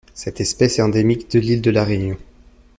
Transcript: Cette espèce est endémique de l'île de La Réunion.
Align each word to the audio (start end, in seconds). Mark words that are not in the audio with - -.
Cette 0.15 0.41
espèce 0.41 0.79
est 0.79 0.81
endémique 0.81 1.29
de 1.29 1.37
l'île 1.37 1.61
de 1.61 1.69
La 1.69 1.83
Réunion. 1.83 2.17